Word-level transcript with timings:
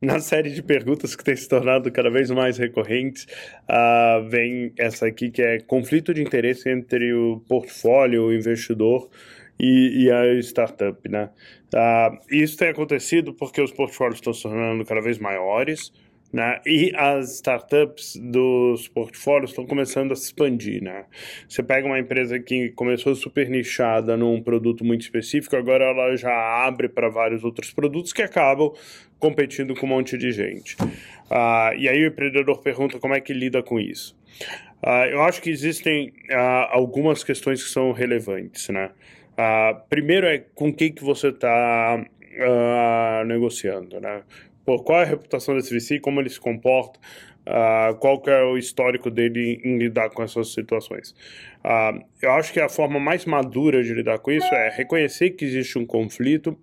na 0.00 0.20
série 0.20 0.50
de 0.50 0.62
perguntas 0.62 1.16
que 1.16 1.24
tem 1.24 1.34
se 1.34 1.48
tornado 1.48 1.90
cada 1.90 2.10
vez 2.10 2.30
mais 2.30 2.56
recorrentes, 2.56 3.26
uh, 3.68 4.28
vem 4.28 4.72
essa 4.78 5.06
aqui 5.06 5.30
que 5.30 5.42
é 5.42 5.58
conflito 5.60 6.14
de 6.14 6.22
interesse 6.22 6.70
entre 6.70 7.12
o 7.12 7.40
portfólio, 7.48 8.26
o 8.26 8.32
investidor 8.32 9.08
e, 9.58 10.04
e 10.04 10.10
a 10.10 10.34
startup, 10.40 11.08
né? 11.08 11.30
Uh, 11.74 12.18
isso 12.30 12.56
tem 12.56 12.68
acontecido 12.68 13.34
porque 13.34 13.60
os 13.60 13.72
portfólios 13.72 14.18
estão 14.18 14.32
se 14.32 14.42
tornando 14.42 14.84
cada 14.84 15.00
vez 15.00 15.18
maiores, 15.18 15.92
né? 16.32 16.60
E 16.66 16.92
as 16.94 17.36
startups 17.36 18.16
dos 18.16 18.86
portfólios 18.88 19.50
estão 19.50 19.66
começando 19.66 20.12
a 20.12 20.16
se 20.16 20.26
expandir, 20.26 20.82
né? 20.82 21.06
Você 21.48 21.62
pega 21.62 21.86
uma 21.86 21.98
empresa 21.98 22.38
que 22.38 22.68
começou 22.70 23.14
super 23.14 23.48
nichada 23.48 24.16
num 24.16 24.42
produto 24.42 24.84
muito 24.84 25.02
específico, 25.02 25.56
agora 25.56 25.84
ela 25.84 26.16
já 26.16 26.32
abre 26.66 26.88
para 26.88 27.08
vários 27.08 27.44
outros 27.44 27.72
produtos 27.72 28.12
que 28.12 28.22
acabam 28.22 28.72
competindo 29.18 29.74
com 29.74 29.86
um 29.86 29.90
monte 29.90 30.18
de 30.18 30.30
gente. 30.30 30.76
Uh, 30.80 31.74
e 31.76 31.88
aí 31.88 32.04
o 32.04 32.08
empreendedor 32.08 32.60
pergunta 32.62 32.98
como 32.98 33.14
é 33.14 33.20
que 33.20 33.32
lida 33.32 33.62
com 33.62 33.80
isso. 33.80 34.16
Uh, 34.82 35.06
eu 35.10 35.22
acho 35.22 35.42
que 35.42 35.50
existem 35.50 36.12
uh, 36.30 36.68
algumas 36.70 37.24
questões 37.24 37.62
que 37.64 37.70
são 37.70 37.92
relevantes, 37.92 38.68
né? 38.68 38.90
primeiro 39.88 40.26
é 40.26 40.38
com 40.52 40.74
quem 40.74 40.92
que 40.92 41.04
você 41.04 41.28
está 41.28 42.04
negociando, 43.28 44.00
né? 44.00 44.22
Pô, 44.64 44.82
qual 44.82 45.00
é 45.00 45.02
a 45.02 45.06
reputação 45.06 45.54
desse 45.54 45.72
VC, 45.72 46.00
como 46.00 46.20
ele 46.20 46.28
se 46.28 46.40
comporta, 46.40 46.98
uh, 47.48 47.94
qual 47.96 48.20
que 48.20 48.30
é 48.30 48.42
o 48.42 48.58
histórico 48.58 49.10
dele 49.10 49.60
em 49.64 49.78
lidar 49.78 50.10
com 50.10 50.22
essas 50.22 50.52
situações. 50.52 51.14
Uh, 51.64 52.04
eu 52.20 52.32
acho 52.32 52.52
que 52.52 52.60
a 52.60 52.68
forma 52.68 53.00
mais 53.00 53.24
madura 53.24 53.82
de 53.82 53.92
lidar 53.94 54.18
com 54.18 54.30
isso 54.30 54.46
é 54.54 54.70
reconhecer 54.70 55.30
que 55.30 55.44
existe 55.44 55.78
um 55.78 55.86
conflito 55.86 56.56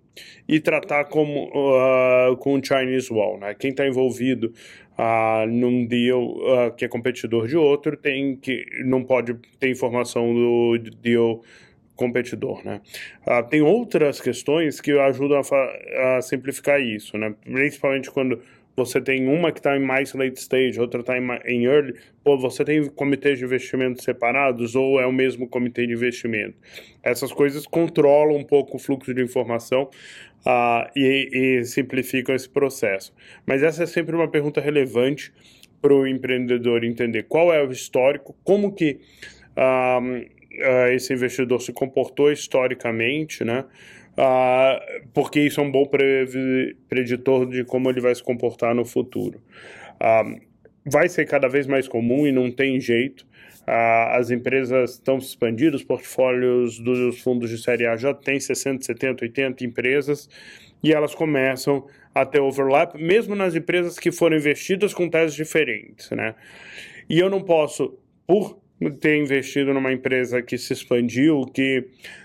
e 0.48 0.60
tratar 0.60 1.04
como 1.06 1.48
uh, 1.48 2.36
com 2.36 2.54
o 2.54 2.64
Chinese 2.64 3.12
Wall, 3.12 3.38
né? 3.38 3.54
Quem 3.54 3.70
está 3.70 3.86
envolvido 3.86 4.54
uh, 4.98 5.46
num 5.48 5.86
deal 5.86 6.72
que 6.76 6.84
é 6.84 6.88
competidor 6.88 7.46
de 7.46 7.56
outro 7.56 7.96
tem 7.96 8.36
que 8.36 8.64
não 8.84 9.02
pode 9.02 9.34
ter 9.58 9.70
informação 9.70 10.32
do 10.32 10.78
deal 11.02 11.42
competidor, 11.96 12.64
né? 12.64 12.80
Uh, 13.26 13.42
tem 13.48 13.62
outras 13.62 14.20
questões 14.20 14.80
que 14.80 14.92
ajudam 14.92 15.40
a, 15.40 16.16
a, 16.16 16.22
simplificar 16.22 16.80
isso, 16.80 17.16
né? 17.18 17.34
Principalmente 17.42 18.10
quando 18.10 18.40
você 18.76 19.00
tem 19.00 19.26
uma 19.26 19.50
que 19.50 19.58
está 19.58 19.74
em 19.74 19.80
mais 19.80 20.12
late 20.12 20.38
stage, 20.38 20.78
outra 20.78 21.00
está 21.00 21.18
em, 21.18 21.26
em 21.46 21.64
early, 21.64 21.94
pô, 22.22 22.36
você 22.36 22.62
tem 22.62 22.86
comitês 22.90 23.38
de 23.38 23.44
investimento 23.44 24.02
separados 24.02 24.76
ou 24.76 25.00
é 25.00 25.06
o 25.06 25.12
mesmo 25.12 25.48
comitê 25.48 25.86
de 25.86 25.94
investimento? 25.94 26.56
Essas 27.02 27.32
coisas 27.32 27.66
controlam 27.66 28.36
um 28.36 28.44
pouco 28.44 28.76
o 28.76 28.78
fluxo 28.78 29.14
de 29.14 29.22
informação 29.22 29.88
uh, 30.44 30.90
e, 30.94 31.30
e 31.32 31.64
simplificam 31.64 32.34
esse 32.34 32.48
processo. 32.48 33.14
Mas 33.46 33.62
essa 33.62 33.84
é 33.84 33.86
sempre 33.86 34.14
uma 34.14 34.28
pergunta 34.28 34.60
relevante 34.60 35.32
para 35.80 35.94
o 35.94 36.06
empreendedor 36.06 36.84
entender 36.84 37.22
qual 37.22 37.52
é 37.52 37.64
o 37.64 37.70
histórico, 37.70 38.36
como 38.44 38.72
que 38.74 39.00
uh, 39.56 40.35
uh, 40.60 40.92
esse 40.92 41.12
investidor 41.12 41.60
se 41.60 41.72
comportou 41.72 42.30
historicamente, 42.30 43.44
né? 43.44 43.64
Uh, 44.16 45.08
porque 45.12 45.40
isso 45.40 45.60
é 45.60 45.62
um 45.62 45.70
bom 45.70 45.84
preditor 46.88 47.46
de 47.46 47.64
como 47.64 47.90
ele 47.90 48.00
vai 48.00 48.14
se 48.14 48.22
comportar 48.22 48.74
no 48.74 48.84
futuro. 48.84 49.40
Uh, 49.94 50.40
vai 50.84 51.08
ser 51.08 51.26
cada 51.26 51.48
vez 51.48 51.66
mais 51.66 51.86
comum 51.86 52.26
e 52.26 52.32
não 52.32 52.50
tem 52.50 52.80
jeito. 52.80 53.26
as 53.66 54.30
empresas 54.30 54.92
estão 54.92 55.20
se 55.20 55.28
expandindo, 55.30 55.76
os 55.76 55.82
portfólios 55.82 56.78
dos 56.78 57.20
fundos 57.20 57.50
de 57.50 57.58
série 57.58 57.84
A 57.84 57.96
já 57.96 58.14
tem 58.14 58.38
60, 58.38 58.84
70, 58.84 59.24
80 59.24 59.64
empresas 59.64 60.28
e 60.82 60.92
elas 60.92 61.14
começam 61.14 61.86
a 62.14 62.24
ter 62.24 62.40
overlap, 62.40 62.94
mesmo 62.94 63.34
nas 63.34 63.54
empresas 63.54 63.98
que 63.98 64.12
foram 64.12 64.36
investidas 64.36 64.94
com 64.94 65.08
teses 65.08 65.34
diferentes, 65.34 66.10
né? 66.12 66.34
E 67.10 67.18
eu 67.18 67.28
não 67.28 67.42
posso, 67.42 67.98
por 68.26 68.58
ter 69.00 69.16
investido 69.16 69.72
numa 69.72 69.92
empresa 69.92 70.42
que 70.42 70.58
se 70.58 70.72
expandiu, 70.72 71.44
que 71.46 71.84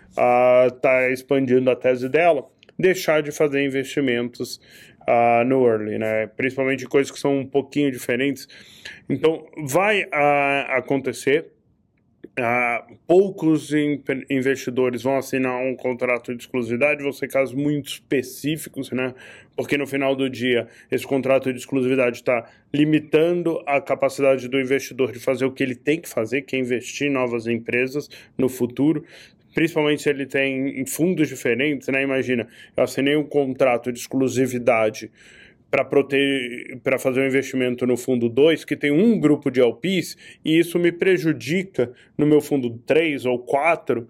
está 0.10 1.08
uh, 1.08 1.12
expandindo 1.12 1.70
a 1.70 1.76
tese 1.76 2.10
dela, 2.10 2.46
deixar 2.78 3.22
de 3.22 3.32
fazer 3.32 3.64
investimentos 3.64 4.60
uh, 5.08 5.44
no 5.46 5.66
early, 5.66 5.98
né? 5.98 6.28
Principalmente 6.28 6.86
coisas 6.86 7.12
que 7.12 7.20
são 7.20 7.40
um 7.40 7.46
pouquinho 7.46 7.92
diferentes. 7.92 8.48
Então, 9.10 9.46
vai 9.64 10.04
uh, 10.04 10.72
acontecer 10.78 11.48
Uh, 12.40 12.96
poucos 13.06 13.72
investidores 14.30 15.04
vão 15.04 15.18
assinar 15.18 15.62
um 15.62 15.76
contrato 15.76 16.34
de 16.34 16.44
exclusividade, 16.44 17.04
vão 17.04 17.12
ser 17.12 17.28
casos 17.28 17.54
muito 17.54 17.90
específicos, 17.90 18.90
né? 18.92 19.14
Porque 19.54 19.78
no 19.78 19.86
final 19.86 20.16
do 20.16 20.30
dia, 20.30 20.66
esse 20.90 21.06
contrato 21.06 21.52
de 21.52 21.60
exclusividade 21.60 22.18
está 22.18 22.50
limitando 22.74 23.62
a 23.68 23.82
capacidade 23.82 24.48
do 24.48 24.58
investidor 24.60 25.12
de 25.12 25.20
fazer 25.20 25.44
o 25.44 25.52
que 25.52 25.62
ele 25.62 25.76
tem 25.76 26.00
que 26.00 26.08
fazer, 26.08 26.44
que 26.44 26.56
é 26.56 26.60
investir 26.60 27.08
em 27.08 27.12
novas 27.12 27.48
empresas 27.48 28.10
no 28.38 28.48
futuro 28.48 29.04
principalmente 29.54 30.02
se 30.02 30.10
ele 30.10 30.26
tem 30.26 30.86
fundos 30.86 31.28
diferentes, 31.28 31.88
né? 31.90 32.02
Imagina, 32.02 32.48
eu 32.76 32.84
assinei 32.84 33.16
um 33.16 33.24
contrato 33.24 33.92
de 33.92 34.00
exclusividade 34.00 35.12
para 35.72 35.88
para 36.84 37.00
fazer 37.00 37.22
um 37.22 37.26
investimento 37.26 37.88
no 37.88 37.96
fundo 37.96 38.28
2 38.28 38.66
que 38.66 38.76
tem 38.76 38.92
um 38.92 39.18
grupo 39.18 39.50
de 39.50 39.62
LPs 39.62 40.18
e 40.44 40.60
isso 40.60 40.78
me 40.78 40.92
prejudica 40.92 41.92
no 42.18 42.28
meu 42.28 42.42
fundo 42.42 42.78
3 42.86 43.26
ou 43.26 43.40
4 43.40 44.06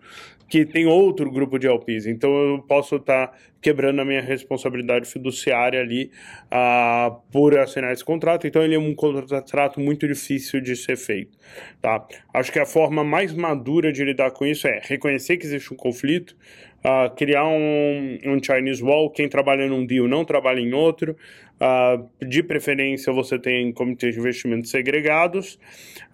que 0.51 0.65
tem 0.65 0.85
outro 0.85 1.31
grupo 1.31 1.57
de 1.57 1.65
LPs. 1.65 2.05
Então 2.07 2.29
eu 2.29 2.59
posso 2.59 2.97
estar 2.97 3.27
tá 3.27 3.37
quebrando 3.61 4.01
a 4.01 4.05
minha 4.05 4.21
responsabilidade 4.21 5.07
fiduciária 5.07 5.79
ali 5.79 6.11
uh, 6.47 7.15
por 7.31 7.57
assinar 7.57 7.93
esse 7.93 8.03
contrato. 8.03 8.45
Então 8.45 8.61
ele 8.61 8.75
é 8.75 8.79
um 8.79 8.93
contrato 8.93 9.79
muito 9.79 10.05
difícil 10.05 10.59
de 10.59 10.75
ser 10.75 10.97
feito. 10.97 11.37
Tá? 11.81 12.05
Acho 12.33 12.51
que 12.51 12.59
a 12.59 12.65
forma 12.65 13.01
mais 13.01 13.33
madura 13.33 13.93
de 13.93 14.03
lidar 14.03 14.31
com 14.31 14.45
isso 14.45 14.67
é 14.67 14.81
reconhecer 14.83 15.37
que 15.37 15.45
existe 15.45 15.73
um 15.73 15.77
conflito, 15.77 16.35
uh, 16.83 17.15
criar 17.15 17.47
um, 17.47 18.19
um 18.25 18.43
Chinese 18.43 18.83
Wall, 18.83 19.09
quem 19.09 19.29
trabalha 19.29 19.65
num 19.69 19.85
deal 19.85 20.05
não 20.05 20.25
trabalha 20.25 20.59
em 20.59 20.73
outro, 20.73 21.15
Uh, 21.61 22.09
de 22.25 22.41
preferência, 22.41 23.13
você 23.13 23.37
tem 23.37 23.71
comitês 23.71 24.15
de 24.15 24.19
investimentos 24.19 24.71
segregados 24.71 25.59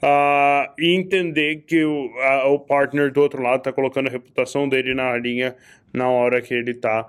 uh, 0.04 0.70
e 0.78 0.94
entender 0.94 1.64
que 1.66 1.86
o, 1.86 2.08
uh, 2.08 2.52
o 2.52 2.60
partner 2.60 3.10
do 3.14 3.22
outro 3.22 3.42
lado 3.42 3.60
está 3.60 3.72
colocando 3.72 4.08
a 4.08 4.12
reputação 4.12 4.68
dele 4.68 4.94
na 4.94 5.16
linha 5.18 5.56
na 5.94 6.10
hora 6.10 6.42
que 6.42 6.54
ele 6.54 6.72
está 6.72 7.08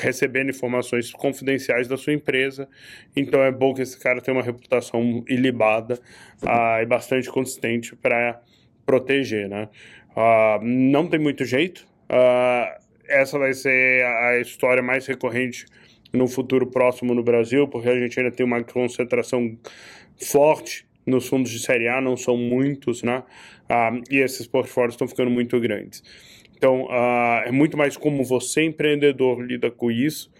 recebendo 0.00 0.50
informações 0.50 1.10
confidenciais 1.10 1.88
da 1.88 1.96
sua 1.96 2.12
empresa. 2.12 2.68
Então 3.16 3.42
é 3.42 3.50
bom 3.50 3.74
que 3.74 3.82
esse 3.82 3.98
cara 3.98 4.20
tenha 4.20 4.36
uma 4.36 4.44
reputação 4.44 5.24
ilibada 5.28 5.98
e 6.80 6.86
bastante 6.86 7.28
consistente 7.28 7.96
para 7.96 8.40
proteger. 8.86 9.48
Né? 9.48 9.68
não 10.62 11.08
tem 11.08 11.18
muito 11.18 11.44
jeito. 11.44 11.84
essa 13.08 13.36
vai 13.36 13.52
ser 13.52 14.04
a 14.04 14.38
história 14.38 14.80
mais 14.80 15.08
recorrente 15.08 15.66
no 16.12 16.26
futuro 16.26 16.66
próximo 16.66 17.14
no 17.14 17.22
Brasil, 17.22 17.68
porque 17.68 17.88
a 17.88 17.98
gente 17.98 18.18
ainda 18.18 18.32
tem 18.32 18.44
uma 18.44 18.62
concentração 18.62 19.56
forte 20.16 20.86
nos 21.06 21.26
fundos 21.28 21.50
de 21.50 21.58
série 21.58 21.88
A, 21.88 22.00
não 22.00 22.16
são 22.16 22.36
muitos, 22.36 23.02
né? 23.02 23.22
Ah, 23.68 23.92
e 24.10 24.18
esses 24.18 24.46
portfólios 24.46 24.94
estão 24.94 25.08
ficando 25.08 25.30
muito 25.30 25.58
grandes. 25.60 26.02
Então, 26.60 26.82
uh, 26.84 27.46
é 27.46 27.50
muito 27.50 27.74
mais 27.74 27.96
como 27.96 28.22
você, 28.22 28.62
empreendedor, 28.62 29.40
lida 29.40 29.70
com 29.70 29.90
isso 29.90 30.30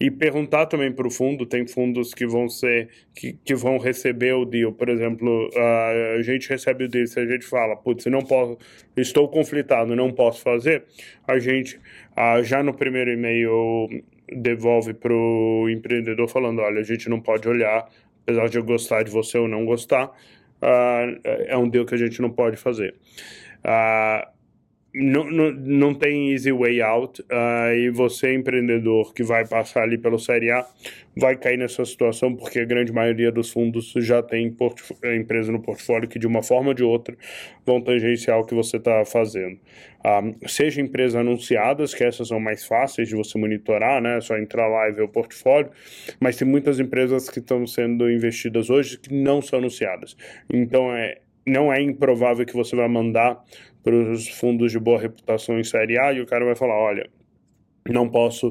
e 0.00 0.10
perguntar 0.10 0.64
também 0.64 0.90
para 0.90 1.06
o 1.06 1.10
fundo. 1.10 1.44
Tem 1.44 1.66
fundos 1.66 2.14
que 2.14 2.26
vão 2.26 2.48
ser 2.48 2.88
que, 3.14 3.34
que 3.44 3.54
vão 3.54 3.76
receber 3.76 4.32
o 4.32 4.46
deal. 4.46 4.72
Por 4.72 4.88
exemplo, 4.88 5.50
uh, 5.54 6.18
a 6.18 6.22
gente 6.22 6.48
recebe 6.48 6.84
o 6.84 6.88
deal. 6.88 7.06
Se 7.06 7.20
a 7.20 7.26
gente 7.26 7.44
fala, 7.44 7.76
putz, 7.76 8.06
não 8.06 8.22
posso, 8.22 8.56
estou 8.96 9.28
conflitado, 9.28 9.94
não 9.94 10.10
posso 10.10 10.40
fazer, 10.40 10.84
a 11.28 11.38
gente 11.38 11.78
já 12.42 12.62
no 12.62 12.72
primeiro 12.72 13.10
e-mail 13.12 13.90
devolve 14.28 14.94
para 14.94 15.12
o 15.12 15.68
empreendedor 15.68 16.28
falando: 16.28 16.60
olha, 16.60 16.80
a 16.80 16.84
gente 16.84 17.08
não 17.08 17.20
pode 17.20 17.48
olhar, 17.48 17.88
apesar 18.22 18.48
de 18.48 18.58
eu 18.58 18.64
gostar 18.64 19.02
de 19.02 19.10
você 19.10 19.38
ou 19.38 19.48
não 19.48 19.64
gostar, 19.64 20.06
uh, 20.06 21.20
é 21.24 21.56
um 21.56 21.68
deal 21.68 21.84
que 21.84 21.94
a 21.94 21.98
gente 21.98 22.20
não 22.20 22.30
pode 22.30 22.56
fazer. 22.56 22.94
Uh, 23.64 24.35
não, 24.98 25.30
não, 25.30 25.52
não 25.52 25.94
tem 25.94 26.32
easy 26.32 26.50
way 26.50 26.80
out 26.80 27.20
uh, 27.20 27.74
e 27.74 27.90
você, 27.90 28.32
empreendedor 28.32 29.12
que 29.12 29.22
vai 29.22 29.46
passar 29.46 29.82
ali 29.82 29.98
pelo 29.98 30.18
Série 30.18 30.50
A, 30.50 30.66
vai 31.14 31.36
cair 31.36 31.58
nessa 31.58 31.84
situação 31.84 32.34
porque 32.34 32.60
a 32.60 32.64
grande 32.64 32.92
maioria 32.92 33.30
dos 33.30 33.50
fundos 33.50 33.92
já 33.98 34.22
tem 34.22 34.56
empresa 35.14 35.52
no 35.52 35.60
portfólio 35.60 36.08
que, 36.08 36.18
de 36.18 36.26
uma 36.26 36.42
forma 36.42 36.68
ou 36.68 36.74
de 36.74 36.82
outra, 36.82 37.14
vão 37.66 37.78
tangenciar 37.78 38.38
o 38.38 38.46
que 38.46 38.54
você 38.54 38.78
está 38.78 39.04
fazendo. 39.04 39.58
Uh, 40.00 40.48
seja 40.48 40.80
empresas 40.80 41.16
anunciadas, 41.16 41.92
que 41.92 42.02
essas 42.02 42.28
são 42.28 42.40
mais 42.40 42.64
fáceis 42.64 43.06
de 43.06 43.14
você 43.14 43.36
monitorar, 43.38 44.00
né? 44.00 44.16
É 44.16 44.20
só 44.22 44.38
entrar 44.38 44.66
lá 44.66 44.88
e 44.88 44.92
ver 44.92 45.02
o 45.02 45.08
portfólio, 45.08 45.70
mas 46.18 46.36
tem 46.36 46.48
muitas 46.48 46.80
empresas 46.80 47.28
que 47.28 47.40
estão 47.40 47.66
sendo 47.66 48.10
investidas 48.10 48.70
hoje 48.70 48.98
que 48.98 49.12
não 49.12 49.42
são 49.42 49.58
anunciadas. 49.58 50.16
Então, 50.50 50.90
é, 50.90 51.18
não 51.46 51.72
é 51.72 51.80
improvável 51.80 52.44
que 52.44 52.54
você 52.54 52.74
vai 52.74 52.88
mandar 52.88 53.40
para 53.86 53.94
os 53.94 54.26
fundos 54.26 54.72
de 54.72 54.80
boa 54.80 55.00
reputação 55.00 55.60
em 55.60 55.62
Série 55.62 55.96
A 55.96 56.12
e 56.12 56.20
o 56.20 56.26
cara 56.26 56.44
vai 56.44 56.56
falar: 56.56 56.74
olha, 56.74 57.08
não 57.88 58.08
posso 58.08 58.48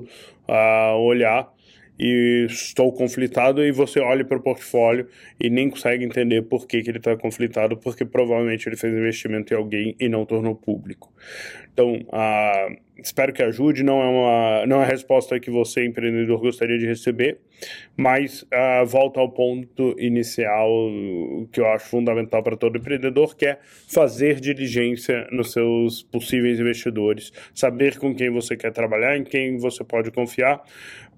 uh, 0.47 0.97
olhar 0.97 1.51
e 1.97 2.45
estou 2.49 2.91
conflitado 2.91 3.63
e 3.63 3.71
você 3.71 3.99
olha 3.99 4.25
para 4.25 4.37
o 4.37 4.41
portfólio 4.41 5.07
e 5.39 5.49
nem 5.49 5.69
consegue 5.69 6.03
entender 6.03 6.41
por 6.43 6.67
que, 6.67 6.81
que 6.81 6.89
ele 6.89 6.97
está 6.97 7.15
conflitado, 7.15 7.77
porque 7.77 8.03
provavelmente 8.03 8.67
ele 8.67 8.75
fez 8.75 8.93
investimento 8.93 9.53
em 9.53 9.57
alguém 9.57 9.95
e 9.99 10.09
não 10.09 10.25
tornou 10.25 10.55
público. 10.55 11.11
Então, 11.73 12.05
espero 12.97 13.33
que 13.33 13.43
ajude. 13.43 13.83
Não 13.83 14.01
é 14.01 14.07
uma 14.07 14.65
não 14.65 14.81
é 14.81 14.85
a 14.85 14.87
resposta 14.87 15.39
que 15.39 15.51
você, 15.51 15.85
empreendedor, 15.85 16.39
gostaria 16.39 16.77
de 16.77 16.85
receber, 16.85 17.39
mas 17.97 18.43
uh, 18.43 18.85
volta 18.85 19.19
ao 19.19 19.29
ponto 19.29 19.95
inicial 19.99 20.69
que 21.51 21.59
eu 21.59 21.67
acho 21.67 21.87
fundamental 21.87 22.41
para 22.41 22.55
todo 22.55 22.77
empreendedor, 22.77 23.35
que 23.35 23.45
é 23.45 23.59
fazer 23.87 24.39
diligência 24.39 25.27
nos 25.31 25.51
seus 25.51 26.03
possíveis 26.03 26.59
investidores, 26.59 27.31
saber 27.53 27.97
com 27.97 28.15
quem 28.15 28.29
você 28.29 28.55
quer 28.55 28.71
trabalhar, 28.71 29.17
em 29.17 29.23
quem 29.23 29.57
você 29.57 29.83
pode 29.83 30.11
confiar, 30.11 30.63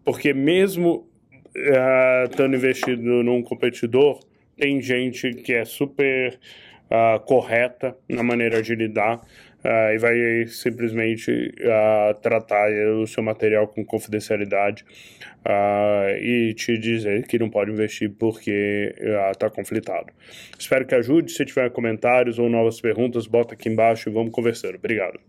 porque 0.07 0.33
mesmo 0.33 1.05
uh, 1.53 2.31
estando 2.31 2.55
investido 2.55 3.21
num 3.21 3.43
competidor, 3.43 4.21
tem 4.55 4.81
gente 4.81 5.33
que 5.33 5.51
é 5.51 5.65
super 5.65 6.39
uh, 6.89 7.19
correta 7.25 7.93
na 8.07 8.23
maneira 8.23 8.61
de 8.61 8.73
lidar 8.73 9.17
uh, 9.17 9.93
e 9.93 9.97
vai 9.97 10.47
simplesmente 10.47 11.29
uh, 11.59 12.13
tratar 12.21 12.71
o 13.01 13.05
seu 13.05 13.21
material 13.21 13.67
com 13.67 13.83
confidencialidade 13.83 14.85
e 16.21 16.53
te 16.55 16.77
dizer 16.77 17.25
que 17.25 17.37
não 17.37 17.49
pode 17.49 17.71
investir 17.71 18.09
porque 18.17 18.93
está 19.31 19.49
conflitado. 19.49 20.07
Espero 20.57 20.85
que 20.85 20.93
ajude. 20.93 21.31
Se 21.31 21.45
tiver 21.45 21.69
comentários 21.69 22.39
ou 22.39 22.49
novas 22.49 22.79
perguntas, 22.81 23.27
bota 23.27 23.53
aqui 23.53 23.69
embaixo 23.69 24.09
e 24.09 24.11
vamos 24.11 24.31
conversando. 24.31 24.75
Obrigado. 24.75 25.19